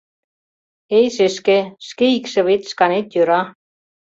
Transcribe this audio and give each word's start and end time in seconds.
Эй, 0.97 1.07
шешке, 1.15 1.59
шке 1.87 2.05
икшывет 2.17 2.61
шканет 2.71 3.07
йӧра. 3.15 3.41